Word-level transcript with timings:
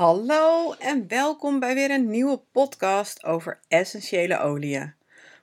Hallo 0.00 0.72
en 0.72 1.08
welkom 1.08 1.58
bij 1.58 1.74
weer 1.74 1.90
een 1.90 2.10
nieuwe 2.10 2.40
podcast 2.52 3.24
over 3.24 3.60
essentiële 3.68 4.38
oliën. 4.38 4.94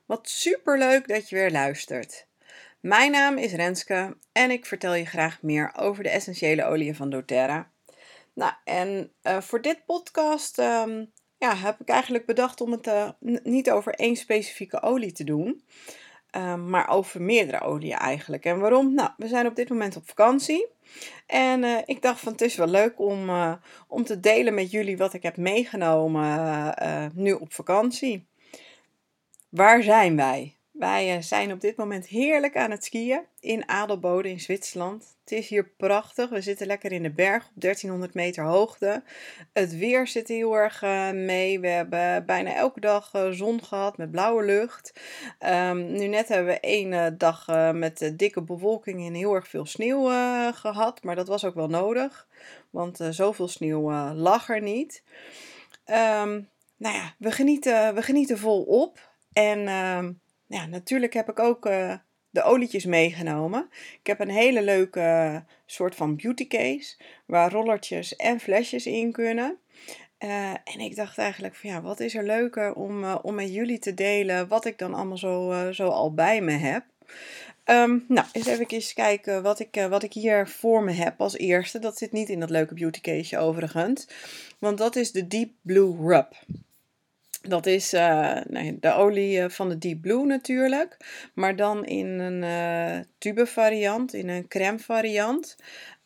Wat 0.05 0.29
superleuk 0.29 1.07
dat 1.07 1.29
je 1.29 1.35
weer 1.35 1.51
luistert. 1.51 2.27
Mijn 2.79 3.11
naam 3.11 3.37
is 3.37 3.53
Renske 3.53 4.17
en 4.31 4.51
ik 4.51 4.65
vertel 4.65 4.93
je 4.93 5.05
graag 5.05 5.41
meer 5.41 5.71
over 5.75 6.03
de 6.03 6.09
essentiële 6.09 6.65
oliën 6.65 6.95
van 6.95 7.09
doTERRA. 7.09 7.71
Nou, 8.33 8.51
en 8.63 9.11
uh, 9.23 9.41
voor 9.41 9.61
dit 9.61 9.85
podcast 9.85 10.59
ehm, 10.59 11.05
ja, 11.37 11.55
heb 11.55 11.79
ik 11.79 11.89
eigenlijk 11.89 12.25
bedacht 12.25 12.61
om 12.61 12.71
het 12.71 12.87
uh, 12.87 13.09
niet 13.43 13.71
over 13.71 13.93
één 13.93 14.15
specifieke 14.15 14.81
olie 14.81 15.11
te 15.11 15.23
doen, 15.23 15.63
Ehm, 16.29 16.69
maar 16.69 16.89
over 16.89 17.21
meerdere 17.21 17.61
oliën 17.61 17.97
eigenlijk. 17.97 18.45
En 18.45 18.59
waarom? 18.59 18.93
Nou, 18.93 19.09
we 19.17 19.27
zijn 19.27 19.47
op 19.47 19.55
dit 19.55 19.69
moment 19.69 19.95
op 19.95 20.07
vakantie. 20.07 20.67
En 21.25 21.63
uh, 21.63 21.77
ik 21.85 22.01
dacht 22.01 22.19
van 22.19 22.31
het 22.31 22.41
is 22.41 22.55
wel 22.55 22.67
leuk 22.67 22.99
om, 22.99 23.29
uh, 23.29 23.53
om 23.87 24.03
te 24.03 24.19
delen 24.19 24.53
met 24.53 24.71
jullie 24.71 24.97
wat 24.97 25.13
ik 25.13 25.23
heb 25.23 25.37
meegenomen 25.37 26.23
uh, 26.83 27.05
nu 27.13 27.31
op 27.31 27.53
vakantie. 27.53 28.27
Waar 29.49 29.83
zijn 29.83 30.15
wij? 30.15 30.56
Wij 30.77 31.15
eh, 31.15 31.21
zijn 31.21 31.51
op 31.51 31.61
dit 31.61 31.75
moment 31.75 32.07
heerlijk 32.07 32.55
aan 32.55 32.71
het 32.71 32.83
skiën 32.85 33.21
in 33.39 33.69
Adelbode 33.69 34.29
in 34.29 34.39
Zwitserland. 34.39 35.17
Het 35.19 35.31
is 35.31 35.47
hier 35.47 35.69
prachtig. 35.77 36.29
We 36.29 36.41
zitten 36.41 36.67
lekker 36.67 36.91
in 36.91 37.03
de 37.03 37.11
berg 37.11 37.45
op 37.45 37.51
1300 37.55 38.13
meter 38.13 38.43
hoogte. 38.43 39.03
Het 39.53 39.77
weer 39.77 40.07
zit 40.07 40.27
heel 40.27 40.53
erg 40.53 40.83
uh, 40.83 41.11
mee. 41.11 41.59
We 41.59 41.67
hebben 41.67 42.25
bijna 42.25 42.53
elke 42.53 42.79
dag 42.79 43.13
uh, 43.15 43.29
zon 43.29 43.63
gehad 43.63 43.97
met 43.97 44.11
blauwe 44.11 44.43
lucht. 44.43 44.93
Um, 45.45 45.91
nu 45.91 46.07
net 46.07 46.27
hebben 46.27 46.53
we 46.53 46.59
één 46.59 47.17
dag 47.17 47.47
met 47.73 48.13
dikke 48.13 48.41
bewolking 48.41 49.07
en 49.07 49.13
heel 49.13 49.33
erg 49.33 49.47
veel 49.47 49.65
sneeuw 49.65 50.05
gehad. 50.51 51.03
Maar 51.03 51.15
dat 51.15 51.27
was 51.27 51.45
ook 51.45 51.55
wel 51.55 51.67
nodig, 51.67 52.27
want 52.69 52.99
zoveel 53.09 53.47
sneeuw 53.47 54.13
lag 54.13 54.49
er 54.49 54.61
niet. 54.61 55.03
Um, 55.85 56.49
nou 56.77 56.95
ja, 56.95 57.15
we 57.17 57.31
genieten, 57.31 57.95
we 57.95 58.01
genieten 58.01 58.37
volop. 58.37 59.09
En 59.33 59.67
ehm, 59.67 60.11
ja, 60.47 60.65
natuurlijk 60.65 61.13
heb 61.13 61.29
ik 61.29 61.39
ook 61.39 61.65
uh, 61.65 61.93
de 62.29 62.43
olietjes 62.43 62.85
meegenomen. 62.85 63.69
Ik 63.99 64.07
heb 64.07 64.19
een 64.19 64.29
hele 64.29 64.63
leuke 64.63 64.99
uh, 64.99 65.37
soort 65.65 65.95
van 65.95 66.15
beauty 66.15 66.47
case 66.47 66.95
waar 67.25 67.51
rollertjes 67.51 68.15
en 68.15 68.39
flesjes 68.39 68.85
in 68.85 69.11
kunnen. 69.11 69.57
Uh, 70.19 70.49
en 70.49 70.79
ik 70.79 70.95
dacht 70.95 71.17
eigenlijk 71.17 71.55
van 71.55 71.69
ja, 71.69 71.81
wat 71.81 71.99
is 71.99 72.15
er 72.15 72.25
leuker 72.25 72.73
om, 72.73 73.05
om 73.05 73.35
met 73.35 73.53
jullie 73.53 73.79
te 73.79 73.93
delen 73.93 74.47
wat 74.47 74.65
ik 74.65 74.77
dan 74.77 74.93
allemaal 74.93 75.17
zo, 75.17 75.71
zo 75.71 75.87
al 75.87 76.13
bij 76.13 76.41
me 76.41 76.51
heb. 76.51 76.83
Um, 77.69 78.05
nou, 78.07 78.27
eens 78.31 78.45
even 78.45 78.93
kijken 78.93 79.43
wat 79.43 79.59
ik, 79.59 79.85
wat 79.89 80.03
ik 80.03 80.13
hier 80.13 80.47
voor 80.47 80.83
me 80.83 80.91
heb 80.91 81.21
als 81.21 81.37
eerste. 81.37 81.79
Dat 81.79 81.97
zit 81.97 82.11
niet 82.11 82.29
in 82.29 82.39
dat 82.39 82.49
leuke 82.49 82.73
beauty 82.73 83.01
case 83.01 83.37
overigens. 83.37 84.07
Want 84.59 84.77
dat 84.77 84.95
is 84.95 85.11
de 85.11 85.27
Deep 85.27 85.51
Blue 85.61 85.95
Rub. 86.01 86.33
Dat 87.41 87.65
is 87.65 87.91
nee, 88.47 88.77
de 88.79 88.93
olie 88.93 89.41
eh, 89.41 89.49
van 89.49 89.69
de 89.69 89.77
Deep 89.77 90.01
Blue 90.01 90.25
natuurlijk, 90.25 90.97
maar 91.33 91.55
dan 91.55 91.85
in 91.85 92.07
een 92.07 92.43
uh, 92.43 93.03
tube 93.17 93.45
variant, 93.45 94.13
in 94.13 94.29
een 94.29 94.47
crème 94.47 94.79
variant. 94.79 95.55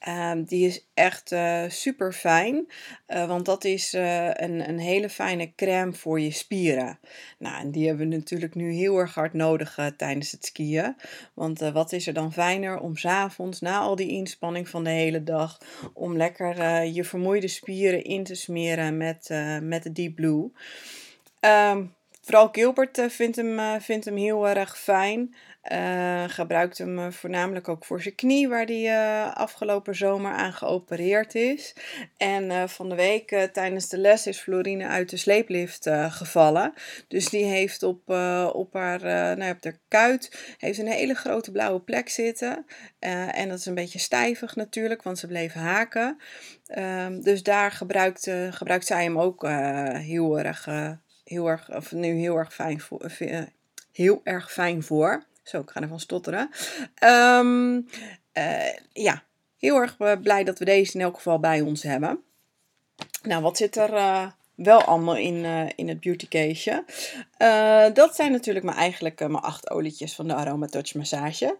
Uh, 0.08 0.32
die 0.46 0.68
is 0.68 0.88
echt 0.94 1.36
super 1.68 2.14
fijn, 2.14 2.66
want 3.08 3.46
dat 3.46 3.64
is 3.64 3.94
een, 3.94 4.70
een 4.70 4.80
hele 4.80 5.10
fijne 5.10 5.56
crème 5.56 5.94
voor 5.94 6.20
je 6.20 6.32
spieren. 6.32 7.00
Nou, 7.40 7.62
en 7.62 7.72
die 7.72 7.88
hebben 7.88 8.10
we 8.10 8.16
natuurlijk 8.16 8.56
nu 8.56 8.72
heel 8.72 8.98
erg 8.98 9.14
hard 9.14 9.34
nodig 9.34 9.80
tijdens 9.98 10.32
het 10.32 10.46
skiën. 10.46 10.96
Want 11.34 11.60
wat 11.60 11.92
is 11.92 12.08
er 12.08 12.14
dan 12.14 12.34
fijner 12.34 12.80
om 12.80 12.98
s'avonds, 12.98 13.60
na 13.60 13.80
al 13.80 13.96
die 13.96 14.10
inspanning 14.10 14.70
van 14.70 14.84
de 14.84 14.90
hele 14.90 15.24
dag, 15.24 15.58
om 15.94 16.18
lekker 16.18 16.84
je 16.84 17.04
vermoeide 17.04 17.48
spieren 17.48 18.04
in 18.04 18.24
te 18.24 18.36
smeren 18.36 18.98
met, 18.98 19.30
met 19.62 19.84
de 19.84 19.92
Deep 19.92 20.16
Blue. 20.16 20.52
Um, 21.46 21.96
vooral 22.22 22.50
Gilbert 22.52 22.98
uh, 22.98 23.10
vindt, 23.10 23.36
hem, 23.36 23.60
uh, 23.60 23.76
vindt 23.80 24.06
hem 24.06 24.16
heel 24.16 24.48
erg 24.48 24.80
fijn. 24.80 25.36
Uh, 25.72 26.24
gebruikt 26.28 26.78
hem 26.78 27.14
voornamelijk 27.14 27.70
ook 27.70 27.86
voor 27.86 28.02
zijn 28.02 28.16
knie, 28.16 28.50
waar 28.50 28.66
hij 28.66 29.28
afgelopen 29.34 29.96
zomer 29.96 30.32
aan 30.32 30.54
geopereerd 30.54 31.36
is. 31.36 31.76
En 32.18 32.70
van 32.70 32.90
de 32.90 32.96
week 32.96 33.50
tijdens 33.54 33.90
de 33.90 33.98
les 33.98 34.28
is 34.28 34.40
Florine 34.40 34.88
uit 34.88 35.10
de 35.10 35.18
sleeplift 35.18 35.90
gevallen. 36.10 36.74
Dus 37.08 37.30
die 37.30 37.46
heeft 37.46 37.84
op, 37.84 38.10
op, 38.54 38.74
haar, 38.74 39.02
nou, 39.38 39.52
op 39.52 39.64
haar 39.64 39.80
kuit 39.88 40.56
heeft 40.58 40.80
een 40.80 40.88
hele 40.88 41.14
grote 41.14 41.52
blauwe 41.52 41.80
plek 41.80 42.10
zitten. 42.10 42.66
en 43.00 43.50
dat 43.50 43.60
is 43.60 43.66
een 43.66 43.76
beetje 43.76 44.00
stijvig 44.00 44.56
natuurlijk, 44.56 45.04
want 45.04 45.20
ze 45.20 45.28
bleef 45.28 45.54
haken. 45.54 46.18
Um, 46.78 47.22
dus 47.22 47.44
daar 47.44 47.72
gebruikt, 47.72 48.32
gebruikt 48.50 48.86
zij 48.86 49.04
hem 49.04 49.20
ook 49.20 49.48
heel 49.98 50.40
erg 50.40 50.68
heel 51.32 51.48
erg, 51.48 51.76
of 51.76 51.92
nu 51.92 52.20
heel 52.20 52.38
erg 52.38 52.54
fijn 52.54 52.80
voor. 52.80 53.00
Eh, 53.20 53.42
heel 53.92 54.22
erg 54.24 54.52
fijn 54.52 54.84
voor. 54.84 55.24
Zo, 55.44 55.60
ik 55.60 55.70
ga 55.70 55.82
ervan 55.82 56.00
stotteren. 56.00 56.50
Um, 57.04 57.88
uh, 58.34 58.74
ja, 58.94 59.24
heel 59.58 59.76
erg 59.76 59.96
eh, 59.98 60.18
blij 60.22 60.44
dat 60.44 60.60
we 60.60 60.66
deze 60.66 60.94
in 60.94 61.02
elk 61.02 61.16
geval 61.16 61.40
bij 61.40 61.62
ons 61.62 61.84
hebben. 61.84 62.24
Nou, 63.24 63.42
wat 63.42 63.58
zit 63.58 63.76
er 63.76 63.92
wel 64.56 64.84
allemaal 64.84 65.18
in, 65.18 65.36
uh, 65.36 65.70
in 65.76 65.88
het 65.88 66.00
beauty 66.00 66.28
caseje? 66.28 66.84
dat 67.94 68.16
zijn 68.16 68.32
natuurlijk 68.32 68.66
maar 68.66 68.76
eigenlijk 68.76 69.20
mijn 69.20 69.36
acht 69.36 69.70
olietjes 69.70 70.16
van 70.16 70.28
de 70.28 70.34
Aroma 70.34 70.66
Touch 70.66 70.94
Massage. 70.94 71.58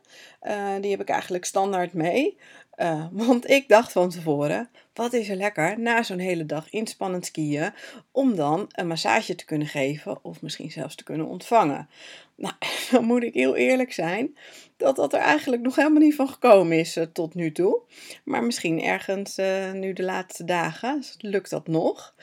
die 0.82 0.92
heb 0.92 1.02
ik 1.02 1.10
eigenlijk 1.10 1.46
standaard 1.46 1.94
mee. 1.94 2.38
Uh, 2.82 3.06
want 3.12 3.50
ik 3.50 3.68
dacht 3.68 3.92
van 3.92 4.10
tevoren, 4.10 4.70
wat 4.94 5.14
is 5.14 5.30
er 5.30 5.36
lekker 5.36 5.80
na 5.80 6.04
zo'n 6.04 6.20
hele 6.20 6.46
dag 6.46 6.70
inspannend 6.70 7.26
skiën, 7.26 7.74
om 8.12 8.36
dan 8.36 8.66
een 8.72 8.88
massage 8.88 9.36
te 9.36 9.46
kunnen 9.46 9.68
geven 9.68 10.24
of 10.24 10.42
misschien 10.42 10.72
zelfs 10.72 10.96
te 10.96 11.04
kunnen 11.04 11.28
ontvangen. 11.28 11.90
Nou, 12.36 12.54
dan 12.92 13.04
moet 13.04 13.24
ik 13.24 13.34
heel 13.34 13.56
eerlijk 13.56 13.94
zijn 13.94 14.38
dat 14.78 14.96
dat 14.96 15.14
er 15.14 15.20
eigenlijk 15.20 15.62
nog 15.62 15.76
helemaal 15.76 16.02
niet 16.02 16.16
van 16.16 16.28
gekomen 16.28 16.80
is 16.80 16.98
uh, 16.98 17.04
tot 17.14 17.36
nu 17.36 17.52
toe. 17.52 17.82
Maar 18.24 18.44
misschien 18.44 18.84
ergens 18.84 19.38
uh, 19.38 19.72
nu 19.72 19.94
de 19.94 20.04
laatste 20.04 20.44
dagen 20.44 21.04
lukt 21.18 21.50
dat 21.50 21.68
nog. 21.68 22.16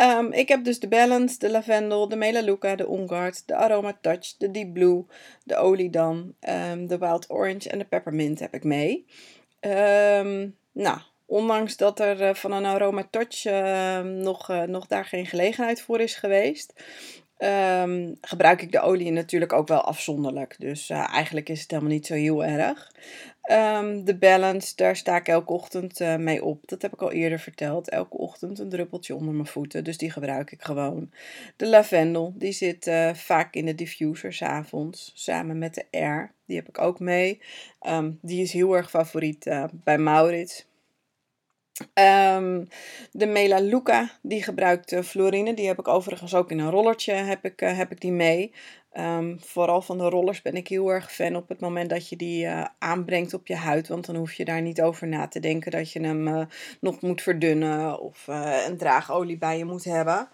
Um, 0.00 0.32
ik 0.32 0.48
heb 0.48 0.64
dus 0.64 0.80
de 0.80 0.88
Balance, 0.88 1.38
de 1.38 1.50
Lavendel, 1.50 2.08
de 2.08 2.16
Melaleuca, 2.16 2.76
de 2.76 2.86
Ongard, 2.86 3.42
de 3.46 3.54
Aroma 3.54 3.98
Touch, 4.00 4.36
de 4.38 4.50
Deep 4.50 4.72
Blue, 4.72 5.04
de 5.44 5.88
dan, 5.90 6.34
um, 6.72 6.86
de 6.86 6.98
Wild 6.98 7.30
Orange 7.30 7.68
en 7.68 7.78
de 7.78 7.84
Peppermint 7.84 8.40
heb 8.40 8.54
ik 8.54 8.64
mee. 8.64 9.06
Um, 9.66 10.56
nou, 10.72 10.98
ondanks 11.26 11.76
dat 11.76 12.00
er 12.00 12.20
uh, 12.20 12.34
van 12.34 12.52
een 12.52 12.64
Aroma 12.64 13.06
Touch 13.10 13.44
uh, 13.44 14.00
nog, 14.00 14.50
uh, 14.50 14.62
nog 14.62 14.86
daar 14.86 15.04
geen 15.04 15.26
gelegenheid 15.26 15.82
voor 15.82 16.00
is 16.00 16.14
geweest, 16.14 16.72
um, 17.42 18.16
gebruik 18.20 18.62
ik 18.62 18.72
de 18.72 18.80
olie 18.80 19.10
natuurlijk 19.10 19.52
ook 19.52 19.68
wel 19.68 19.80
afzonderlijk. 19.80 20.54
Dus 20.58 20.90
eigenlijk 20.90 21.48
is 21.48 21.60
het 21.60 21.70
helemaal 21.70 21.92
niet 21.92 22.06
zo 22.06 22.14
heel 22.14 22.44
erg. 22.44 22.92
Um, 23.50 24.04
de 24.04 24.16
balance, 24.16 24.76
daar 24.76 24.96
sta 24.96 25.16
ik 25.16 25.28
elke 25.28 25.52
ochtend 25.52 26.00
uh, 26.00 26.16
mee 26.16 26.44
op. 26.44 26.68
Dat 26.68 26.82
heb 26.82 26.92
ik 26.92 27.02
al 27.02 27.12
eerder 27.12 27.38
verteld. 27.38 27.88
Elke 27.88 28.16
ochtend 28.16 28.58
een 28.58 28.68
druppeltje 28.68 29.14
onder 29.14 29.34
mijn 29.34 29.46
voeten. 29.46 29.84
Dus 29.84 29.98
die 29.98 30.10
gebruik 30.10 30.52
ik 30.52 30.62
gewoon. 30.62 31.10
De 31.56 31.66
lavendel, 31.66 32.32
die 32.36 32.52
zit 32.52 32.86
uh, 32.86 33.14
vaak 33.14 33.54
in 33.54 33.66
de 33.66 33.74
diffuser 33.74 34.32
s'avonds. 34.32 35.12
Samen 35.14 35.58
met 35.58 35.74
de 35.74 35.84
air. 35.90 36.32
Die 36.46 36.56
heb 36.56 36.68
ik 36.68 36.78
ook 36.78 37.00
mee. 37.00 37.40
Um, 37.88 38.18
die 38.22 38.42
is 38.42 38.52
heel 38.52 38.76
erg 38.76 38.90
favoriet 38.90 39.68
bij 39.72 39.98
Maurits. 39.98 40.66
Um, 41.94 42.68
de 43.12 43.26
Melaleuca, 43.26 44.10
die 44.22 44.42
gebruikt 44.42 44.96
fluorine. 45.04 45.54
Die 45.54 45.66
heb 45.66 45.78
ik 45.78 45.88
overigens 45.88 46.34
ook 46.34 46.50
in 46.50 46.58
een 46.58 46.70
rollertje 46.70 47.12
heb 47.12 47.44
ik, 47.44 47.60
heb 47.60 47.90
ik 47.90 48.00
die 48.00 48.12
mee. 48.12 48.52
Um, 48.98 49.38
vooral 49.40 49.82
van 49.82 49.98
de 49.98 50.08
rollers 50.08 50.42
ben 50.42 50.54
ik 50.54 50.68
heel 50.68 50.88
erg 50.88 51.12
fan 51.12 51.36
op 51.36 51.48
het 51.48 51.60
moment 51.60 51.90
dat 51.90 52.08
je 52.08 52.16
die 52.16 52.44
uh, 52.44 52.64
aanbrengt 52.78 53.34
op 53.34 53.46
je 53.46 53.56
huid. 53.56 53.88
Want 53.88 54.06
dan 54.06 54.16
hoef 54.16 54.32
je 54.32 54.44
daar 54.44 54.62
niet 54.62 54.82
over 54.82 55.06
na 55.06 55.28
te 55.28 55.40
denken 55.40 55.70
dat 55.70 55.92
je 55.92 56.00
hem 56.00 56.28
uh, 56.28 56.44
nog 56.80 57.00
moet 57.00 57.22
verdunnen 57.22 58.00
of 58.00 58.26
uh, 58.28 58.66
een 58.66 58.76
draagolie 58.76 59.38
bij 59.38 59.58
je 59.58 59.64
moet 59.64 59.84
hebben. 59.84 60.28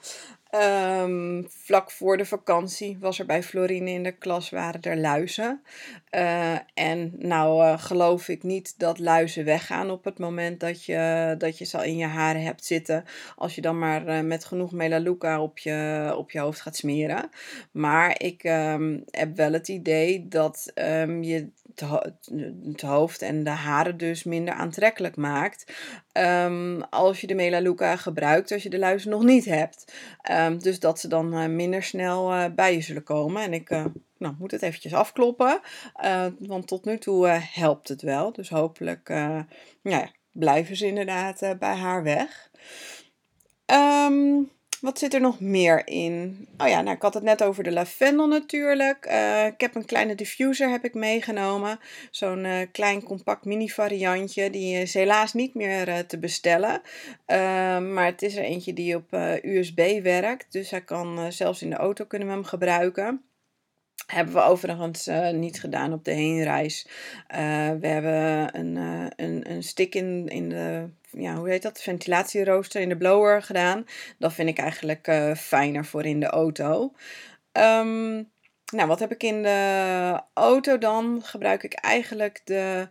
Um, 0.54 1.46
vlak 1.48 1.90
voor 1.90 2.16
de 2.16 2.24
vakantie 2.24 2.96
was 3.00 3.18
er 3.18 3.26
bij 3.26 3.42
Florine 3.42 3.90
in 3.90 4.02
de 4.02 4.12
klas 4.12 4.50
waren 4.50 4.82
er 4.82 4.96
luizen. 4.96 5.62
Uh, 6.10 6.58
en 6.74 7.12
nou 7.18 7.64
uh, 7.64 7.78
geloof 7.78 8.28
ik 8.28 8.42
niet 8.42 8.78
dat 8.78 8.98
luizen 8.98 9.44
weggaan 9.44 9.90
op 9.90 10.04
het 10.04 10.18
moment 10.18 10.60
dat 10.60 10.84
je, 10.84 11.34
dat 11.38 11.58
je 11.58 11.64
ze 11.64 11.76
al 11.76 11.82
in 11.82 11.96
je 11.96 12.06
haren 12.06 12.42
hebt 12.42 12.64
zitten. 12.64 13.04
Als 13.36 13.54
je 13.54 13.60
dan 13.60 13.78
maar 13.78 14.08
uh, 14.08 14.20
met 14.20 14.44
genoeg 14.44 14.72
melaleuca 14.72 15.42
op 15.42 15.58
je, 15.58 16.12
op 16.16 16.30
je 16.30 16.38
hoofd 16.40 16.60
gaat 16.60 16.76
smeren. 16.76 17.30
Maar 17.70 18.22
ik 18.22 18.44
um, 18.44 19.04
heb 19.10 19.36
wel 19.36 19.52
het 19.52 19.68
idee 19.68 20.28
dat 20.28 20.72
um, 20.74 21.22
je 21.22 21.48
het 21.80 22.80
hoofd 22.80 23.22
en 23.22 23.44
de 23.44 23.50
haren 23.50 23.96
dus 23.96 24.24
minder 24.24 24.54
aantrekkelijk 24.54 25.16
maakt. 25.16 25.72
Um, 26.12 26.82
als 26.82 27.20
je 27.20 27.26
de 27.26 27.34
Melaleuca 27.34 27.96
gebruikt, 27.96 28.52
als 28.52 28.62
je 28.62 28.70
de 28.70 28.78
luizen 28.78 29.10
nog 29.10 29.22
niet 29.22 29.44
hebt. 29.44 29.92
Um, 30.32 30.58
dus 30.58 30.80
dat 30.80 31.00
ze 31.00 31.08
dan 31.08 31.34
uh, 31.34 31.46
minder 31.46 31.82
snel 31.82 32.34
uh, 32.34 32.44
bij 32.54 32.74
je 32.74 32.80
zullen 32.80 33.02
komen. 33.02 33.42
En 33.42 33.52
ik 33.52 33.70
uh, 33.70 33.84
nou, 34.18 34.34
moet 34.38 34.50
het 34.50 34.62
eventjes 34.62 34.94
afkloppen. 34.94 35.60
want 36.38 36.66
tot 36.66 36.84
nu 36.84 36.98
toe 36.98 37.26
helpt 37.28 37.88
het 37.88 38.02
wel. 38.02 38.32
Dus 38.32 38.48
hopelijk 38.48 39.08
ja, 39.82 40.10
blijven 40.32 40.76
ze 40.76 40.86
inderdaad 40.86 41.54
bij 41.58 41.74
haar 41.74 42.02
weg. 42.02 42.50
Ehm, 43.66 44.42
wat 44.80 44.98
zit 44.98 45.14
er 45.14 45.20
nog 45.20 45.40
meer 45.40 45.86
in? 45.86 46.48
Oh 46.58 46.68
ja, 46.68 46.80
nou, 46.80 46.96
ik 46.96 47.02
had 47.02 47.14
het 47.14 47.22
net 47.22 47.42
over 47.42 47.64
de 47.64 47.72
lavendel 47.72 48.26
natuurlijk. 48.26 49.06
Uh, 49.06 49.46
ik 49.46 49.60
heb 49.60 49.74
een 49.74 49.84
kleine 49.84 50.14
diffuser 50.14 50.70
heb 50.70 50.84
ik 50.84 50.94
meegenomen. 50.94 51.80
Zo'n 52.10 52.44
uh, 52.44 52.60
klein 52.72 53.02
compact 53.02 53.44
mini 53.44 53.68
variantje. 53.68 54.50
Die 54.50 54.80
is 54.80 54.94
helaas 54.94 55.32
niet 55.32 55.54
meer 55.54 55.88
uh, 55.88 55.98
te 55.98 56.18
bestellen. 56.18 56.82
Ehm, 57.26 57.92
maar 57.92 58.04
het 58.04 58.22
is 58.22 58.36
er 58.36 58.44
eentje 58.44 58.72
die 58.72 58.96
op 58.96 59.12
USB 59.42 60.02
werkt. 60.02 60.52
Dus 60.52 60.70
hij 60.70 60.82
kan 60.82 61.32
zelfs 61.32 61.62
in 61.62 61.70
de 61.70 61.76
auto 61.76 62.04
kunnen 62.04 62.28
hem 62.28 62.44
gebruiken. 62.44 63.22
Hebben 64.06 64.34
we 64.34 64.40
overigens 64.40 65.08
uh, 65.08 65.30
niet 65.30 65.60
gedaan 65.60 65.92
op 65.92 66.04
de 66.04 66.12
heenreis. 66.12 66.86
Uh, 67.30 67.70
we 67.80 67.86
hebben 67.86 68.58
een, 68.58 68.76
uh, 68.76 69.06
een, 69.16 69.50
een 69.50 69.62
stick 69.62 69.94
in, 69.94 70.28
in 70.28 70.48
de, 70.48 70.88
ja, 71.10 71.34
hoe 71.34 71.48
heet 71.48 71.62
dat? 71.62 71.82
Ventilatierooster 71.82 72.80
in 72.80 72.88
de 72.88 72.96
blower 72.96 73.42
gedaan. 73.42 73.84
Dat 74.18 74.32
vind 74.32 74.48
ik 74.48 74.58
eigenlijk 74.58 75.32
fijner 75.36 75.84
voor 75.84 76.04
in 76.04 76.20
de 76.20 76.26
auto. 76.26 76.92
Um, 77.52 78.30
nou, 78.72 78.88
wat 78.88 78.98
heb 78.98 79.12
ik 79.12 79.22
in 79.22 79.42
de 79.42 80.20
auto 80.34 80.78
dan? 80.78 81.20
Gebruik 81.22 81.62
ik 81.62 81.72
eigenlijk 81.72 82.40
de 82.44 82.88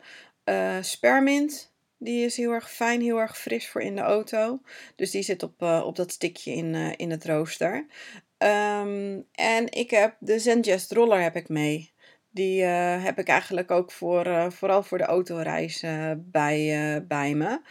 Spermint. 0.81 1.75
Die 1.97 2.25
is 2.25 2.37
heel 2.37 2.51
erg 2.51 2.71
fijn, 2.71 3.01
heel 3.01 3.17
erg 3.17 3.37
fris 3.37 3.69
voor 3.69 3.81
in 3.81 3.95
de 3.95 4.01
auto. 4.01 4.61
Dus 4.95 5.11
die 5.11 5.21
zit 5.21 5.43
op, 5.43 5.61
op 5.61 5.95
dat 5.95 6.11
stickje 6.11 6.51
in, 6.51 6.75
in 6.97 7.11
het 7.11 7.25
rooster. 7.25 7.85
Um, 8.37 9.25
en 9.31 9.71
ik 9.71 9.89
heb 9.89 10.15
de 10.19 10.39
Zengest 10.39 10.91
roller 10.91 11.21
heb 11.21 11.35
ik 11.35 11.49
mee. 11.49 11.93
Die 12.29 12.61
uh, 12.61 13.03
heb 13.03 13.19
ik 13.19 13.27
eigenlijk 13.27 13.71
ook 13.71 13.91
voor, 13.91 14.27
uh, 14.27 14.49
vooral 14.49 14.83
voor 14.83 14.97
de 14.97 15.03
autoreis 15.03 15.83
uh, 15.83 16.11
bij, 16.17 17.05
bij 17.07 17.33
me. 17.33 17.61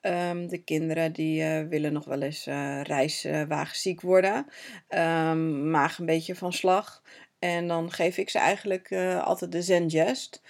Um, 0.00 0.48
de 0.48 0.58
kinderen 0.58 1.12
die 1.12 1.44
willen 1.44 1.92
nog 1.92 2.04
wel 2.04 2.20
eens 2.20 2.44
reiswagenziek 2.82 4.00
worden. 4.00 4.46
Um, 4.88 5.70
maag 5.70 5.98
een 5.98 6.06
beetje 6.06 6.34
van 6.34 6.52
slag. 6.52 7.02
En 7.38 7.68
dan 7.68 7.90
geef 7.90 8.16
ik 8.16 8.30
ze 8.30 8.38
eigenlijk 8.38 8.92
altijd 9.22 9.52
de 9.52 9.62
Zengest. 9.62 10.42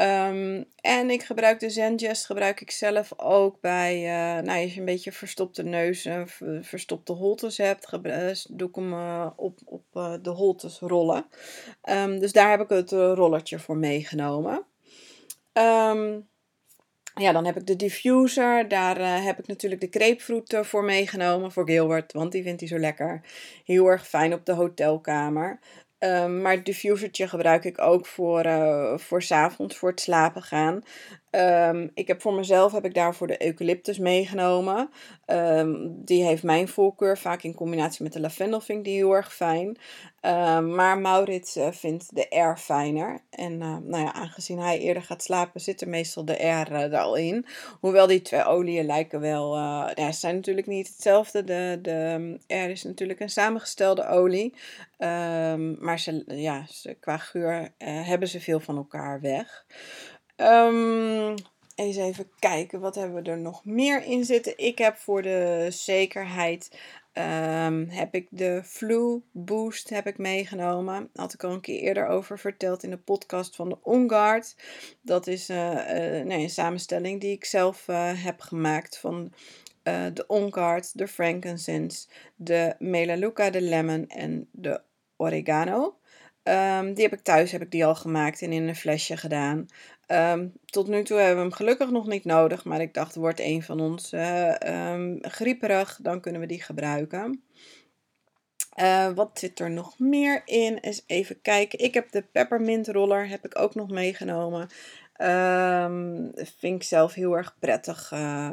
Um, 0.00 0.64
en 0.80 1.10
ik 1.10 1.22
gebruik 1.22 1.60
de 1.60 1.70
Zengest 1.70 2.26
gebruik 2.26 2.60
ik 2.60 2.70
zelf 2.70 3.12
ook 3.16 3.60
bij, 3.60 4.02
uh, 4.02 4.42
nou, 4.42 4.62
als 4.62 4.74
je 4.74 4.80
een 4.80 4.86
beetje 4.86 5.12
verstopte 5.12 5.62
neus 5.62 6.04
en 6.04 6.28
verstopte 6.62 7.12
holtes 7.12 7.56
hebt, 7.56 7.92
uh, 7.92 8.30
doe 8.48 8.68
ik 8.68 8.74
hem 8.74 8.92
op, 9.36 9.58
op 9.64 9.84
de 10.22 10.30
holtes 10.30 10.78
rollen. 10.78 11.26
Um, 11.90 12.18
dus 12.18 12.32
daar 12.32 12.50
heb 12.50 12.60
ik 12.60 12.68
het 12.68 12.90
rollertje 12.90 13.58
voor 13.58 13.76
meegenomen. 13.76 14.64
Um, 15.52 16.28
ja, 17.14 17.32
dan 17.32 17.44
heb 17.44 17.56
ik 17.56 17.66
de 17.66 17.76
diffuser. 17.76 18.68
Daar 18.68 19.22
heb 19.22 19.38
ik 19.38 19.46
natuurlijk 19.46 19.80
de 19.80 19.98
grapefruit 19.98 20.66
voor 20.66 20.84
meegenomen 20.84 21.52
voor 21.52 21.66
Gilbert, 21.66 22.12
want 22.12 22.32
die 22.32 22.42
vindt 22.42 22.60
hij 22.60 22.68
zo 22.68 22.78
lekker. 22.78 23.20
Heel 23.64 23.86
erg 23.86 24.08
fijn 24.08 24.32
op 24.32 24.46
de 24.46 24.52
hotelkamer. 24.52 25.58
Um, 25.98 26.42
maar 26.42 26.52
het 26.52 26.64
diffusertje 26.64 27.28
gebruik 27.28 27.64
ik 27.64 27.80
ook 27.80 28.06
voor, 28.06 28.46
uh, 28.46 28.98
voor 28.98 29.22
s 29.22 29.30
avonds, 29.30 29.76
voor 29.76 29.90
het 29.90 30.00
slapen 30.00 30.42
gaan. 30.42 30.82
Um, 31.30 31.90
ik 31.94 32.06
heb 32.06 32.20
voor 32.20 32.34
mezelf 32.34 32.72
heb 32.72 32.84
ik 32.84 32.94
daarvoor 32.94 33.26
de 33.26 33.44
eucalyptus 33.44 33.98
meegenomen. 33.98 34.90
Um, 35.26 36.04
die 36.04 36.24
heeft 36.24 36.42
mijn 36.42 36.68
voorkeur, 36.68 37.18
vaak 37.18 37.42
in 37.42 37.54
combinatie 37.54 38.02
met 38.02 38.12
de 38.12 38.20
lavendel 38.20 38.60
vind 38.60 38.78
ik 38.78 38.84
die 38.84 38.94
heel 38.94 39.14
erg 39.14 39.34
fijn. 39.34 39.66
Um, 39.66 40.74
maar 40.74 40.98
Maurits 40.98 41.56
uh, 41.56 41.68
vindt 41.70 42.14
de 42.14 42.36
R 42.38 42.56
fijner. 42.56 43.20
En 43.30 43.52
uh, 43.52 43.76
nou 43.82 44.04
ja, 44.04 44.12
aangezien 44.12 44.58
hij 44.58 44.78
eerder 44.78 45.02
gaat 45.02 45.22
slapen, 45.22 45.60
zit 45.60 45.80
er 45.80 45.88
meestal 45.88 46.24
de 46.24 46.32
R 46.32 46.72
uh, 46.72 46.92
er 46.92 46.96
al 46.96 47.16
in. 47.16 47.46
Hoewel 47.80 48.06
die 48.06 48.22
twee 48.22 48.44
oliën 48.44 48.86
lijken 48.86 49.20
wel, 49.20 49.56
ja, 49.56 50.12
ze 50.12 50.18
zijn 50.18 50.34
natuurlijk 50.34 50.66
niet 50.66 50.88
hetzelfde. 50.88 51.44
De, 51.44 51.78
de 51.82 52.38
R 52.46 52.70
is 52.70 52.82
natuurlijk 52.82 53.20
een 53.20 53.30
samengestelde 53.30 54.06
olie. 54.08 54.54
maar 55.78 55.98
ze, 55.98 56.24
ja, 56.26 56.64
qua 57.00 57.16
geur 57.16 57.68
hebben 57.78 58.28
ze 58.28 58.40
veel 58.40 58.60
van 58.60 58.76
elkaar 58.76 59.20
weg. 59.20 59.64
Um, 60.36 61.34
eens 61.74 61.96
even 61.96 62.30
kijken, 62.38 62.80
wat 62.80 62.94
hebben 62.94 63.22
we 63.22 63.30
er 63.30 63.38
nog 63.38 63.64
meer 63.64 64.04
in 64.04 64.24
zitten? 64.24 64.58
Ik 64.58 64.78
heb 64.78 64.96
voor 64.96 65.22
de 65.22 65.66
zekerheid 65.70 66.78
um, 67.12 67.88
heb 67.88 68.14
ik 68.14 68.26
de 68.30 68.60
Flu 68.64 69.22
Boost 69.32 69.88
heb 69.88 70.06
ik 70.06 70.18
meegenomen. 70.18 71.10
Had 71.14 71.32
ik 71.32 71.44
al 71.44 71.52
een 71.52 71.60
keer 71.60 71.80
eerder 71.80 72.06
over 72.06 72.38
verteld 72.38 72.82
in 72.82 72.90
de 72.90 72.98
podcast 72.98 73.56
van 73.56 73.68
de 73.68 73.78
OnGuard. 73.82 74.56
Dat 75.00 75.26
is 75.26 75.50
uh, 75.50 75.56
uh, 75.56 76.24
nee, 76.24 76.42
een 76.42 76.50
samenstelling 76.50 77.20
die 77.20 77.32
ik 77.32 77.44
zelf 77.44 77.88
uh, 77.88 78.24
heb 78.24 78.40
gemaakt 78.40 78.98
van 78.98 79.32
de 80.12 80.24
OnGuard, 80.26 80.98
de 80.98 81.08
frankincense, 81.08 82.06
de 82.34 82.74
Melaleuca, 82.78 83.50
de 83.50 83.60
lemon 83.60 84.08
en 84.08 84.48
de 84.52 84.80
oregano. 85.16 85.96
Um, 86.48 86.94
die 86.94 87.04
heb 87.04 87.12
ik 87.12 87.22
thuis 87.22 87.52
heb 87.52 87.62
ik 87.62 87.70
die 87.70 87.86
al 87.86 87.94
gemaakt 87.94 88.42
en 88.42 88.52
in 88.52 88.68
een 88.68 88.76
flesje 88.76 89.16
gedaan. 89.16 89.66
Um, 90.08 90.52
tot 90.64 90.88
nu 90.88 91.02
toe 91.02 91.16
hebben 91.16 91.36
we 91.36 91.42
hem 91.42 91.52
gelukkig 91.52 91.90
nog 91.90 92.06
niet 92.06 92.24
nodig, 92.24 92.64
maar 92.64 92.80
ik 92.80 92.94
dacht, 92.94 93.14
wordt 93.14 93.40
een 93.40 93.62
van 93.62 93.80
ons 93.80 94.12
uh, 94.12 94.54
grieperig, 95.20 95.98
dan 96.02 96.20
kunnen 96.20 96.40
we 96.40 96.46
die 96.46 96.62
gebruiken. 96.62 97.42
Uh, 98.80 99.08
wat 99.08 99.38
zit 99.38 99.60
er 99.60 99.70
nog 99.70 99.98
meer 99.98 100.42
in? 100.44 100.78
Eens 100.78 101.02
even 101.06 101.40
kijken. 101.42 101.78
Ik 101.78 101.94
heb 101.94 102.10
de 102.10 102.22
peppermint 102.22 102.88
roller, 102.88 103.28
heb 103.28 103.44
ik 103.44 103.58
ook 103.58 103.74
nog 103.74 103.90
meegenomen. 103.90 104.68
Vind 106.58 106.74
ik 106.74 106.82
zelf 106.82 107.14
heel 107.14 107.36
erg 107.36 107.56
prettig 107.58 108.10
uh, 108.14 108.50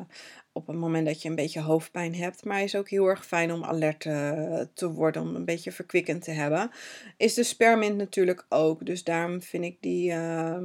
op 0.53 0.67
het 0.67 0.75
moment 0.75 1.05
dat 1.05 1.21
je 1.21 1.29
een 1.29 1.35
beetje 1.35 1.61
hoofdpijn 1.61 2.15
hebt. 2.15 2.45
Maar 2.45 2.63
is 2.63 2.75
ook 2.75 2.89
heel 2.89 3.07
erg 3.07 3.25
fijn 3.25 3.51
om 3.51 3.63
alert 3.63 4.05
uh, 4.05 4.59
te 4.73 4.91
worden, 4.91 5.21
om 5.21 5.35
een 5.35 5.45
beetje 5.45 5.71
verkwikkend 5.71 6.23
te 6.23 6.31
hebben. 6.31 6.71
Is 7.17 7.33
de 7.33 7.43
spermint 7.43 7.97
natuurlijk 7.97 8.45
ook. 8.49 8.85
Dus 8.85 9.03
daarom 9.03 9.41
vind 9.41 9.63
ik 9.63 9.77
die 9.79 10.11
uh, 10.11 10.57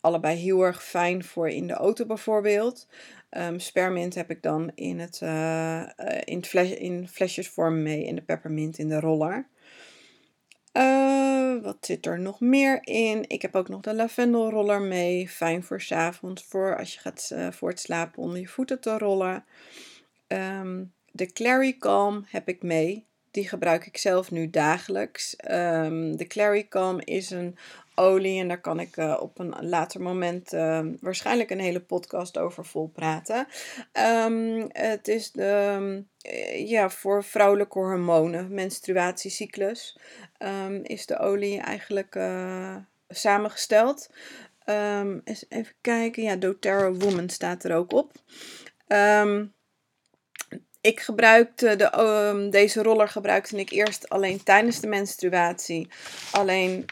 allebei 0.00 0.36
heel 0.36 0.62
erg 0.62 0.84
fijn 0.84 1.24
voor 1.24 1.48
in 1.48 1.66
de 1.66 1.72
auto 1.72 2.06
bijvoorbeeld. 2.06 2.88
Um, 3.30 3.58
spermint 3.58 4.14
heb 4.14 4.30
ik 4.30 4.42
dan 4.42 4.70
in, 4.74 4.98
het, 4.98 5.20
uh, 5.22 5.82
in, 6.24 6.44
fles, 6.44 6.70
in 6.70 7.08
flesjesvorm 7.08 7.82
mee 7.82 8.06
en 8.06 8.14
de 8.14 8.22
peppermint 8.22 8.78
in 8.78 8.88
de 8.88 9.00
roller. 9.00 9.48
Uh, 10.72 11.62
wat 11.62 11.76
zit 11.80 12.06
er 12.06 12.20
nog 12.20 12.40
meer 12.40 12.78
in? 12.82 13.24
Ik 13.28 13.42
heb 13.42 13.54
ook 13.54 13.68
nog 13.68 13.80
de 13.80 13.94
lavendelroller 13.94 14.80
mee. 14.80 15.28
Fijn 15.28 15.62
voor 15.62 15.80
s 15.80 15.92
avonds, 15.92 16.44
voor 16.44 16.76
als 16.78 16.94
je 16.94 17.00
gaat 17.00 17.30
uh, 17.32 17.50
voor 17.50 17.68
het 17.68 17.80
slapen 17.80 18.22
onder 18.22 18.40
je 18.40 18.48
voeten 18.48 18.80
te 18.80 18.98
rollen. 18.98 19.44
Um, 20.28 20.92
de 21.12 21.32
Clary 21.32 21.76
Calm 21.78 22.24
heb 22.28 22.48
ik 22.48 22.62
mee. 22.62 23.04
Die 23.30 23.48
gebruik 23.48 23.86
ik 23.86 23.96
zelf 23.96 24.30
nu 24.30 24.50
dagelijks. 24.50 25.36
Um, 25.50 26.16
de 26.16 26.26
Clary 26.26 26.68
Calm 26.68 27.00
is 27.00 27.30
een 27.30 27.56
olie. 28.00 28.40
En 28.40 28.48
daar 28.48 28.60
kan 28.60 28.80
ik 28.80 28.96
uh, 28.96 29.16
op 29.20 29.38
een 29.38 29.54
later 29.60 30.02
moment 30.02 30.52
uh, 30.52 30.80
waarschijnlijk 31.00 31.50
een 31.50 31.60
hele 31.60 31.80
podcast 31.80 32.38
over 32.38 32.64
vol 32.66 32.88
praten. 32.88 33.46
Um, 34.26 34.68
het 34.72 35.08
is 35.08 35.32
de, 35.32 36.04
uh, 36.22 36.68
ja, 36.68 36.90
voor 36.90 37.24
vrouwelijke 37.24 37.78
hormonen, 37.78 38.54
menstruatiecyclus, 38.54 39.98
is 40.82 41.06
de 41.06 41.18
olie 41.18 41.60
eigenlijk 41.60 42.14
eh, 42.14 42.76
samengesteld. 43.08 44.10
Um, 44.66 45.20
eens 45.24 45.44
even 45.48 45.74
kijken. 45.80 46.22
Ja, 46.22 46.36
doTERRA 46.36 46.92
Woman 46.92 47.28
staat 47.28 47.64
er 47.64 47.74
ook 47.74 47.92
op. 47.92 48.12
Ik 50.80 51.00
gebruikte 51.00 51.76
de, 51.76 52.48
deze 52.50 52.82
roller 52.82 53.08
gebruikte 53.08 53.56
ik 53.56 53.70
eerst 53.70 54.08
alleen 54.08 54.42
tijdens 54.42 54.80
de 54.80 54.86
menstruatie. 54.86 55.88
Alleen 56.32 56.84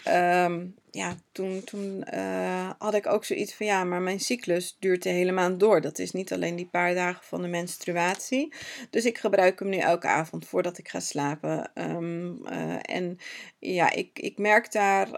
ja, 0.91 1.15
toen, 1.33 1.65
toen 1.65 2.05
uh, 2.15 2.71
had 2.79 2.95
ik 2.95 3.07
ook 3.07 3.25
zoiets 3.25 3.55
van 3.55 3.67
ja, 3.67 3.85
maar 3.85 4.01
mijn 4.01 4.21
cyclus 4.21 4.77
duurt 4.79 5.03
de 5.03 5.09
hele 5.09 5.33
maand 5.33 5.61
door. 5.61 5.81
Dat 5.81 5.99
is 5.99 6.13
niet 6.13 6.33
alleen 6.33 6.57
die 6.57 6.69
paar 6.71 6.95
dagen 6.95 7.25
van 7.25 7.43
de 7.43 7.49
menstruatie. 7.49 8.55
Dus 8.91 9.05
ik 9.05 9.19
gebruik 9.19 9.59
hem 9.59 9.69
nu 9.69 9.77
elke 9.77 10.07
avond 10.07 10.47
voordat 10.47 10.79
ik 10.79 10.89
ga 10.89 11.01
slapen. 11.01 11.71
Um, 11.75 12.41
uh, 12.47 12.77
en 12.83 13.19
ja, 13.59 13.93
ik, 13.93 14.19
ik 14.19 14.39
merk 14.39 14.73
daar 14.73 15.11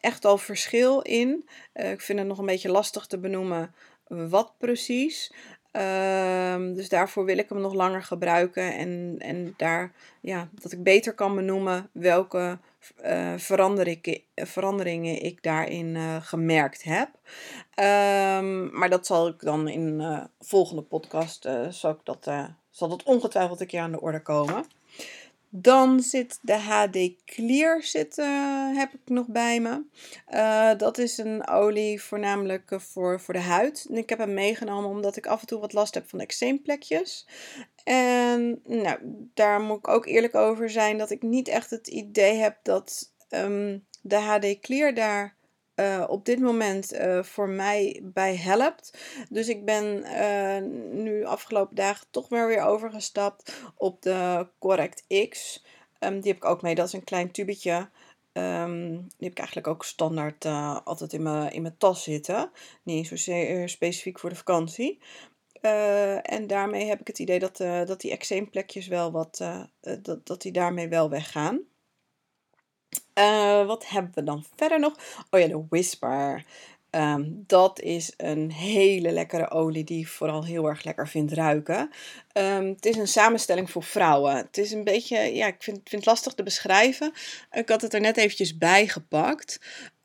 echt 0.00 0.24
al 0.24 0.38
verschil 0.38 1.00
in. 1.00 1.48
Uh, 1.74 1.90
ik 1.90 2.00
vind 2.00 2.18
het 2.18 2.28
nog 2.28 2.38
een 2.38 2.46
beetje 2.46 2.70
lastig 2.70 3.06
te 3.06 3.18
benoemen 3.18 3.74
wat 4.06 4.54
precies. 4.58 5.32
Um, 5.72 6.74
dus 6.74 6.88
daarvoor 6.88 7.24
wil 7.24 7.38
ik 7.38 7.48
hem 7.48 7.60
nog 7.60 7.74
langer 7.74 8.02
gebruiken. 8.02 8.74
En, 8.74 9.16
en 9.18 9.54
daar, 9.56 9.92
ja, 10.20 10.48
dat 10.52 10.72
ik 10.72 10.82
beter 10.82 11.14
kan 11.14 11.34
benoemen 11.34 11.90
welke 11.92 12.58
uh, 13.04 13.34
veranderingen, 13.36 14.20
veranderingen 14.34 15.22
ik 15.22 15.42
daarin 15.42 15.94
uh, 15.94 16.16
gemerkt 16.20 16.82
heb. 16.82 17.08
Um, 18.38 18.78
maar 18.78 18.90
dat 18.90 19.06
zal 19.06 19.28
ik 19.28 19.40
dan 19.40 19.68
in 19.68 19.98
de 19.98 20.04
uh, 20.04 20.24
volgende 20.40 20.82
podcast, 20.82 21.48
zal, 21.70 21.90
ik 21.90 22.00
dat, 22.04 22.30
zal 22.70 22.88
dat 22.88 23.02
ongetwijfeld 23.02 23.60
een 23.60 23.66
keer 23.66 23.80
aan 23.80 23.92
de 23.92 24.00
orde 24.00 24.22
komen. 24.22 24.64
Dan 25.52 26.00
zit 26.00 26.38
de 26.42 26.58
HD 26.58 27.24
Clear 27.24 27.82
zit, 27.82 28.18
uh, 28.18 28.76
heb 28.76 28.92
ik 28.92 29.00
nog 29.04 29.26
bij 29.26 29.60
me. 29.60 29.82
Dat 30.76 30.98
is 30.98 31.18
een 31.18 31.48
olie 31.48 32.02
voornamelijk 32.02 32.72
voor, 32.76 33.20
voor 33.20 33.34
de 33.34 33.40
huid. 33.40 33.86
Ik 33.90 34.08
heb 34.08 34.18
hem 34.18 34.34
meegenomen 34.34 34.90
omdat 34.90 35.16
ik 35.16 35.26
af 35.26 35.40
en 35.40 35.46
toe 35.46 35.60
wat 35.60 35.72
last 35.72 35.94
heb 35.94 36.08
van 36.08 36.20
eczeemplekjes. 36.20 37.26
En 37.84 38.60
nou, 38.64 38.98
daar 39.34 39.60
moet 39.60 39.78
ik 39.78 39.88
ook 39.88 40.06
eerlijk 40.06 40.34
over 40.34 40.70
zijn 40.70 40.98
dat 40.98 41.10
ik 41.10 41.22
niet 41.22 41.48
echt 41.48 41.70
het 41.70 41.86
idee 41.86 42.36
heb 42.36 42.58
dat 42.62 43.12
ehm, 43.28 43.78
de 44.02 44.16
HD 44.16 44.60
Clear 44.60 44.94
daar 44.94 45.38
uh, 45.80 46.04
op 46.08 46.24
dit 46.24 46.40
moment 46.40 46.94
uh, 46.94 47.22
voor 47.22 47.48
mij 47.48 48.00
bij 48.04 48.36
helpt. 48.36 48.98
Dus 49.28 49.48
ik 49.48 49.64
ben 49.64 50.04
uh, 50.04 50.70
nu 51.02 51.24
afgelopen 51.24 51.76
dagen 51.76 52.06
toch 52.10 52.28
maar 52.28 52.46
weer 52.46 52.62
overgestapt 52.62 53.62
op 53.76 54.02
de 54.02 54.46
Correct 54.58 55.04
X. 55.28 55.64
Um, 55.98 56.20
die 56.20 56.32
heb 56.32 56.42
ik 56.42 56.48
ook 56.48 56.62
mee. 56.62 56.74
Dat 56.74 56.86
is 56.86 56.92
een 56.92 57.04
klein 57.04 57.30
tubetje. 57.30 57.88
Um, 58.32 58.90
die 58.98 59.28
heb 59.28 59.30
ik 59.30 59.38
eigenlijk 59.38 59.66
ook 59.66 59.84
standaard 59.84 60.44
altijd 60.84 61.12
in 61.12 61.22
mijn, 61.22 61.52
in 61.52 61.62
mijn 61.62 61.76
tas 61.78 62.02
zitten. 62.02 62.50
Niet 62.82 63.06
zozeer 63.06 63.68
specifiek 63.68 64.18
voor 64.18 64.30
de 64.30 64.36
vakantie. 64.36 65.00
En 66.22 66.46
daarmee 66.46 66.86
heb 66.86 67.00
ik 67.00 67.06
het 67.06 67.18
idee 67.18 67.38
dat, 67.38 67.56
dat 67.56 68.00
die 68.00 68.10
eczeemplekjes 68.10 68.86
wel 68.86 69.12
wat, 69.12 69.44
dat, 70.02 70.26
dat 70.26 70.42
die 70.42 70.52
daarmee 70.52 70.88
wel 70.88 71.10
weggaan. 71.10 71.60
Uh, 73.18 73.66
wat 73.66 73.88
hebben 73.88 74.12
we 74.14 74.22
dan 74.22 74.44
verder 74.56 74.80
nog? 74.80 74.94
Oh 75.30 75.40
ja, 75.40 75.46
de 75.46 75.64
Whisper. 75.68 76.44
Um, 76.90 77.44
dat 77.46 77.80
is 77.80 78.12
een 78.16 78.52
hele 78.52 79.10
lekkere 79.10 79.50
olie 79.50 79.84
die 79.84 80.00
ik 80.00 80.08
vooral 80.08 80.44
heel 80.44 80.66
erg 80.66 80.84
lekker 80.84 81.08
vind 81.08 81.32
ruiken. 81.32 81.90
Um, 82.32 82.68
het 82.68 82.86
is 82.86 82.96
een 82.96 83.08
samenstelling 83.08 83.70
voor 83.70 83.82
vrouwen. 83.82 84.36
Het 84.36 84.58
is 84.58 84.72
een 84.72 84.84
beetje, 84.84 85.18
ja, 85.18 85.46
ik 85.46 85.62
vind, 85.62 85.76
vind 85.76 85.90
het 85.90 86.06
lastig 86.06 86.34
te 86.34 86.42
beschrijven. 86.42 87.12
Ik 87.52 87.68
had 87.68 87.82
het 87.82 87.94
er 87.94 88.00
net 88.00 88.16
eventjes 88.16 88.58
bij 88.58 88.88
gepakt. 88.88 89.60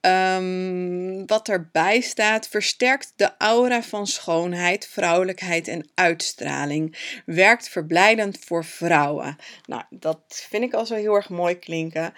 Um, 0.05 1.25
wat 1.27 1.47
erbij 1.47 2.01
staat, 2.01 2.47
versterkt 2.47 3.13
de 3.15 3.31
aura 3.37 3.83
van 3.83 4.07
schoonheid, 4.07 4.87
vrouwelijkheid 4.87 5.67
en 5.67 5.89
uitstraling. 5.93 6.97
Werkt 7.25 7.69
verblijdend 7.69 8.39
voor 8.39 8.65
vrouwen. 8.65 9.35
Nou, 9.65 9.83
dat 9.89 10.45
vind 10.49 10.63
ik 10.63 10.73
al 10.73 10.85
zo 10.85 10.95
heel 10.95 11.15
erg 11.15 11.29
mooi 11.29 11.59
klinken. 11.59 12.13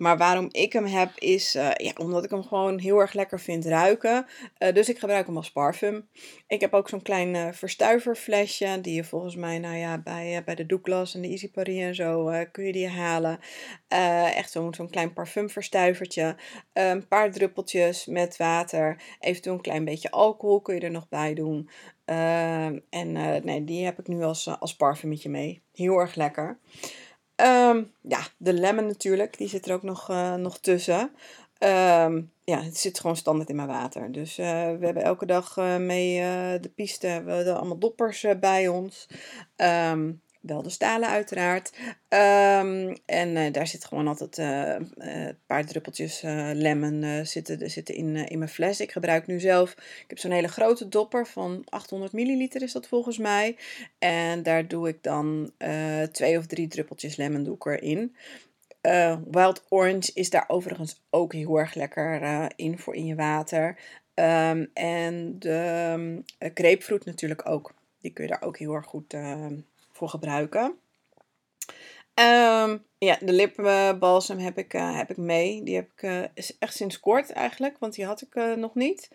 Maar 0.00 0.18
waarom 0.18 0.48
ik 0.50 0.72
hem 0.72 0.84
heb 0.84 1.10
is 1.18 1.56
uh, 1.56 1.70
ja, 1.74 1.92
omdat 1.96 2.24
ik 2.24 2.30
hem 2.30 2.42
gewoon 2.42 2.78
heel 2.78 2.98
erg 2.98 3.12
lekker 3.12 3.40
vind 3.40 3.64
ruiken. 3.64 4.26
Uh, 4.58 4.72
dus 4.72 4.88
ik 4.88 4.98
gebruik 4.98 5.26
hem 5.26 5.36
als 5.36 5.52
parfum. 5.52 6.08
Ik 6.46 6.60
heb 6.60 6.74
ook 6.74 6.88
zo'n 6.88 7.02
klein 7.02 7.34
uh, 7.34 7.48
verstuiverflesje. 7.52 8.78
Die 8.80 8.94
je 8.94 9.04
volgens 9.04 9.36
mij 9.36 9.58
nou 9.58 9.76
ja, 9.76 9.98
bij, 9.98 10.42
bij 10.44 10.54
de 10.54 10.66
Douglas 10.66 11.14
en 11.14 11.20
de 11.20 11.28
Easy 11.28 11.50
en 11.54 11.94
zo 11.94 12.32
kun 12.52 12.64
je 12.64 12.72
die 12.72 12.88
halen. 12.88 13.38
echt 14.34 14.50
zo'n 14.50 14.74
zo'n 14.74 14.90
klein 14.90 15.12
parfumverstuivertje. 15.12 16.36
een 16.72 17.08
paar 17.08 17.32
druppeltjes 17.32 18.06
met 18.06 18.36
water. 18.36 19.02
Eventueel 19.20 19.54
een 19.54 19.62
klein 19.62 19.84
beetje 19.84 20.10
alcohol 20.10 20.60
kun 20.60 20.74
je 20.74 20.80
er 20.80 20.90
nog 20.90 21.08
bij 21.08 21.34
doen. 21.34 21.70
en 22.90 23.12
nee, 23.44 23.64
die 23.64 23.84
heb 23.84 23.98
ik 23.98 24.08
nu 24.08 24.22
als, 24.22 24.48
als 24.60 24.76
parfumetje 24.76 25.28
mee. 25.28 25.62
Heel 25.72 25.98
erg 25.98 26.14
lekker. 26.14 26.58
Um, 27.46 27.92
ja, 28.00 28.20
de 28.36 28.52
lemon 28.52 28.86
natuurlijk, 28.86 29.38
die 29.38 29.48
zit 29.48 29.66
er 29.66 29.74
ook 29.74 29.82
nog, 29.82 30.10
uh, 30.10 30.34
nog 30.34 30.58
tussen. 30.58 31.00
Um, 31.58 32.32
ja, 32.44 32.62
het 32.62 32.76
zit 32.76 33.00
gewoon 33.00 33.16
standaard 33.16 33.48
in 33.48 33.56
mijn 33.56 33.68
water. 33.68 34.12
Dus 34.12 34.38
uh, 34.38 34.46
we 34.46 34.84
hebben 34.84 35.02
elke 35.02 35.26
dag 35.26 35.56
uh, 35.56 35.76
mee 35.76 36.20
de 36.60 36.70
piste, 36.74 37.22
we 37.24 37.32
hebben 37.32 37.56
allemaal 37.56 37.78
doppers 37.78 38.26
bij 38.40 38.68
ons. 38.68 39.08
Um, 39.56 40.22
wel 40.40 40.62
de 40.62 40.70
stalen 40.70 41.08
uiteraard. 41.08 41.72
Um, 42.08 42.96
en 43.06 43.36
uh, 43.36 43.52
daar 43.52 43.66
zit 43.66 43.84
gewoon 43.84 44.08
altijd 44.08 44.38
uh, 44.38 44.74
een 44.96 45.38
paar 45.46 45.64
druppeltjes 45.64 46.20
lemon 46.52 47.26
zitten, 47.26 47.70
zitten 47.70 47.94
in, 47.94 48.16
in 48.16 48.38
mijn 48.38 48.50
fles. 48.50 48.80
Ik 48.80 48.92
gebruik 48.92 49.26
nu 49.26 49.40
zelf, 49.40 49.72
ik 49.72 50.04
heb 50.06 50.18
zo'n 50.18 50.30
hele 50.30 50.48
grote 50.48 50.88
dopper 50.88 51.26
van 51.26 51.62
800 51.68 52.12
milliliter 52.12 52.62
is 52.62 52.72
dat 52.72 52.88
volgens 52.88 53.18
mij. 53.18 53.56
En 53.98 54.42
daar 54.42 54.68
doe 54.68 54.88
ik 54.88 55.02
dan 55.02 55.52
twee 56.12 56.38
of 56.38 56.46
drie 56.46 56.68
druppeltjes 56.68 57.16
lemon 57.16 57.44
ik 57.54 57.66
erin. 57.66 58.16
Wild 59.30 59.64
Orange 59.68 60.10
is 60.14 60.30
daar 60.30 60.44
overigens 60.46 61.02
ook 61.10 61.32
heel 61.32 61.58
erg 61.58 61.74
lekker 61.74 62.50
in 62.56 62.78
voor 62.78 62.94
in 62.94 63.06
je 63.06 63.14
water. 63.14 63.78
Um, 64.14 64.70
en 64.74 65.38
de 65.38 65.92
um, 65.92 66.24
natuurlijk 67.04 67.48
ook. 67.48 67.74
Die 68.00 68.12
kun 68.12 68.24
je 68.24 68.30
daar 68.30 68.42
ook 68.42 68.58
heel 68.58 68.74
erg 68.74 68.86
goed 68.86 69.14
voor 70.00 70.08
gebruiken. 70.08 70.78
Um, 72.14 72.84
ja, 72.98 73.18
de 73.20 73.32
lipbalsem 73.32 74.38
heb 74.38 74.58
ik, 74.58 74.74
uh, 74.74 74.96
heb 74.96 75.10
ik 75.10 75.16
mee. 75.16 75.62
Die 75.62 75.74
heb 75.74 75.90
ik 75.96 76.02
uh, 76.02 76.44
echt 76.58 76.74
sinds 76.74 77.00
kort 77.00 77.32
eigenlijk, 77.32 77.78
want 77.78 77.94
die 77.94 78.04
had 78.04 78.22
ik 78.22 78.34
uh, 78.34 78.54
nog 78.54 78.74
niet. 78.74 79.10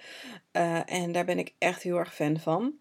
en 0.86 1.12
daar 1.12 1.25
ben 1.25 1.39
ik 1.39 1.54
echt 1.58 1.84
heel 1.84 1.98
erg 1.98 2.15
fan 2.15 2.39
van. 2.39 2.80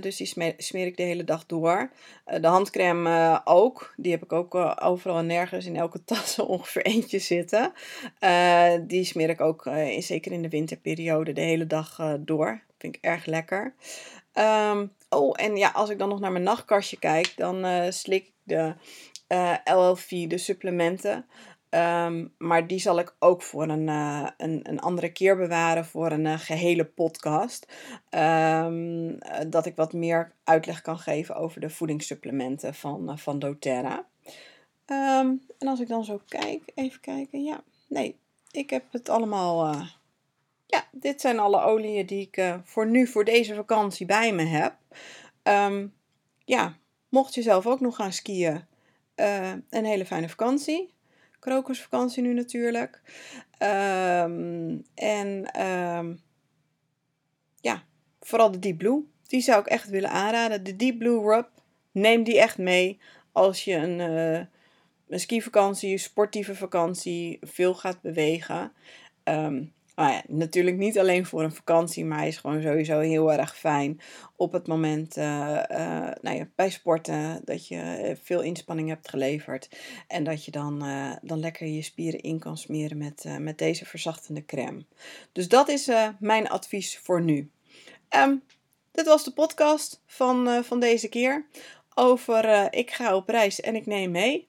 dus 0.00 0.16
die 0.16 0.26
smeer, 0.56 0.86
ik 0.86 0.96
de 0.96 1.02
hele 1.02 1.24
dag 1.24 1.46
door. 1.46 1.90
de 2.24 2.46
handcrème 2.46 3.40
ook. 3.44 3.94
Die 3.96 4.12
heb 4.12 4.22
ik 4.22 4.32
ook 4.32 4.54
overal 4.82 5.18
en 5.18 5.26
nergens 5.26 5.66
in 5.66 5.76
elke 5.76 6.04
tas 6.14 6.38
ongeveer 6.38 6.82
eentje 6.82 7.18
zitten. 7.18 7.72
die 8.86 9.04
smeer 9.04 9.28
ik 9.28 9.40
ook, 9.40 9.66
in, 9.66 10.02
zeker 10.02 10.32
in 10.32 10.42
de 10.42 10.48
winterperiode, 10.48 11.32
de 11.32 11.40
hele 11.40 11.66
dag 11.66 12.16
door. 12.20 12.62
Vind 12.78 12.96
ik 12.96 13.04
erg 13.04 13.26
lekker. 13.26 13.74
Um, 14.34 14.92
oh, 15.16 15.32
en 15.36 15.56
ja, 15.56 15.70
als 15.70 15.90
ik 15.90 15.98
dan 15.98 16.08
nog 16.08 16.20
naar 16.20 16.32
mijn 16.32 16.44
nachtkastje 16.44 16.98
kijk, 16.98 17.32
dan 17.36 17.64
uh, 17.64 17.90
slik 17.90 18.26
ik 18.26 18.32
de 18.42 18.74
uh, 19.28 19.52
eh, 19.52 19.76
LLV, 19.76 20.26
de 20.26 20.38
supplementen. 20.38 21.26
Um, 21.70 22.34
maar 22.38 22.66
die 22.66 22.78
zal 22.78 22.98
ik 22.98 23.14
ook 23.18 23.42
voor 23.42 23.68
een, 23.68 23.88
uh, 23.88 24.28
een, 24.36 24.60
een 24.62 24.80
andere 24.80 25.12
keer 25.12 25.36
bewaren 25.36 25.84
voor 25.84 26.10
een 26.10 26.38
gehele 26.38 26.84
podcast. 26.84 27.72
Um, 28.10 29.18
dat 29.48 29.66
ik 29.66 29.76
wat 29.76 29.92
meer 29.92 30.32
uitleg 30.44 30.82
kan 30.82 30.98
geven 30.98 31.36
over 31.36 31.60
de 31.60 31.70
voedingssupplementen 31.70 32.74
van, 32.74 33.18
van 33.18 33.38
doTERRA. 33.38 34.06
en 34.86 35.40
als 35.58 35.80
ik 35.80 35.88
dan 35.88 36.04
zo 36.04 36.20
kijk, 36.28 36.62
even 36.74 37.00
kijken. 37.00 37.42
Ja, 37.42 37.62
nee, 37.88 38.16
ik 38.50 38.70
heb 38.70 38.84
het 38.90 39.08
allemaal 39.08 39.74
ja, 40.74 40.88
dit 40.92 41.20
zijn 41.20 41.38
alle 41.38 41.60
oliën 41.60 42.06
die 42.06 42.20
ik 42.20 42.36
uh, 42.36 42.54
voor 42.64 42.86
nu, 42.86 43.06
voor 43.06 43.24
deze 43.24 43.54
vakantie 43.54 44.06
bij 44.06 44.32
me 44.32 44.44
heb. 44.44 44.76
Um, 45.42 45.94
ja, 46.44 46.76
mocht 47.08 47.34
je 47.34 47.42
zelf 47.42 47.66
ook 47.66 47.80
nog 47.80 47.96
gaan 47.96 48.12
skiën, 48.12 48.64
uh, 49.16 49.52
een 49.70 49.84
hele 49.84 50.06
fijne 50.06 50.28
vakantie. 50.28 50.92
Krokusvakantie 51.38 52.22
nu 52.22 52.34
natuurlijk. 52.34 53.02
Um, 53.58 54.84
en 54.94 55.60
um, 55.62 56.20
ja, 57.60 57.82
vooral 58.20 58.50
de 58.50 58.58
Deep 58.58 58.78
Blue. 58.78 59.02
Die 59.26 59.40
zou 59.40 59.60
ik 59.60 59.66
echt 59.66 59.88
willen 59.88 60.10
aanraden. 60.10 60.64
De 60.64 60.76
Deep 60.76 60.98
Blue 60.98 61.20
Rub, 61.20 61.48
neem 61.92 62.22
die 62.22 62.40
echt 62.40 62.58
mee 62.58 63.00
als 63.32 63.64
je 63.64 63.74
een, 63.74 63.98
uh, 63.98 64.46
een 65.08 65.20
skivakantie, 65.20 65.98
sportieve 65.98 66.54
vakantie, 66.54 67.38
veel 67.40 67.74
gaat 67.74 68.00
bewegen. 68.00 68.72
Maar 69.94 70.12
ja, 70.12 70.22
natuurlijk 70.26 70.76
niet 70.76 70.98
alleen 70.98 71.26
voor 71.26 71.42
een 71.42 71.54
vakantie, 71.54 72.04
maar 72.04 72.18
hij 72.18 72.28
is 72.28 72.36
gewoon 72.36 72.62
sowieso 72.62 73.00
heel 73.00 73.32
erg 73.32 73.58
fijn 73.58 74.00
op 74.36 74.52
het 74.52 74.66
moment 74.66 75.16
uh, 75.16 75.24
uh, 75.24 76.10
nou 76.20 76.36
ja, 76.36 76.48
bij 76.54 76.70
sporten 76.70 77.40
dat 77.44 77.68
je 77.68 78.16
veel 78.22 78.40
inspanning 78.40 78.88
hebt 78.88 79.08
geleverd. 79.08 79.68
En 80.08 80.24
dat 80.24 80.44
je 80.44 80.50
dan, 80.50 80.84
dan 81.22 81.40
lekker 81.40 81.66
je 81.66 81.82
spieren 81.82 82.20
in 82.20 82.38
kan 82.38 82.56
smeren 82.56 82.98
met, 82.98 83.24
met 83.38 83.58
deze 83.58 83.84
verzachtende 83.84 84.44
crème. 84.44 84.84
Dus 85.32 85.48
dat 85.48 85.68
is 85.68 85.90
mijn 86.18 86.48
advies 86.48 86.98
voor 86.98 87.22
nu. 87.22 87.50
Um, 88.16 88.42
dit 88.92 89.06
was 89.06 89.24
de 89.24 89.32
podcast 89.32 90.02
van, 90.06 90.64
van 90.64 90.80
deze 90.80 91.08
keer 91.08 91.46
over 91.94 92.72
ik 92.72 92.90
ga 92.90 93.16
op 93.16 93.28
reis 93.28 93.60
en 93.60 93.76
ik 93.76 93.86
neem 93.86 94.10
mee. 94.10 94.46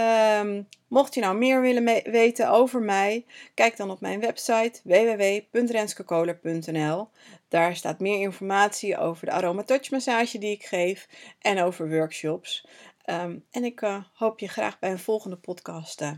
Um, 0.00 0.68
mocht 0.88 1.14
je 1.14 1.20
nou 1.20 1.36
meer 1.36 1.60
willen 1.60 2.02
weten 2.10 2.50
over 2.50 2.80
mij, 2.80 3.24
kijk 3.54 3.76
dan 3.76 3.90
op 3.90 4.00
mijn 4.00 4.20
website 4.20 4.80
www.renskekoler.nl. 4.84 7.08
Daar 7.48 7.76
staat 7.76 8.00
meer 8.00 8.20
informatie 8.20 8.98
over 8.98 9.26
de 9.26 9.32
aromatouch 9.32 9.90
massage 9.90 10.38
die 10.38 10.52
ik 10.52 10.64
geef 10.64 11.08
en 11.38 11.62
over 11.62 11.90
workshops. 11.90 12.66
Um, 13.06 13.44
en 13.50 13.64
ik 13.64 13.80
uh, 13.80 14.04
hoop 14.14 14.38
je 14.38 14.48
graag 14.48 14.78
bij 14.78 14.90
een 14.90 14.98
volgende 14.98 15.36
podcast 15.36 16.00
uh, 16.00 16.10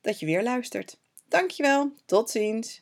dat 0.00 0.20
je 0.20 0.26
weer 0.26 0.42
luistert. 0.42 0.98
Dankjewel, 1.28 1.92
tot 2.06 2.30
ziens. 2.30 2.81